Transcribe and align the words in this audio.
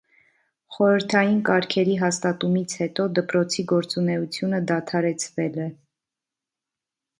Խորհրդային 0.77 1.35
կարգերի 1.49 1.97
հաստատումից 1.99 2.73
հետո, 2.79 3.05
դպրոցի 3.21 3.67
գործունեությունը 3.73 4.63
դադարեցվել 4.73 5.63
է։ 5.69 5.71